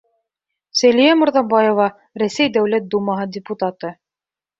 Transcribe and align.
Сәлиә 0.77 1.11
Мырҙабаева, 1.23 1.85
Рәсәй 2.21 2.49
Дәүләт 2.55 2.87
Думаһы 2.95 3.29
депутаты: 3.37 3.93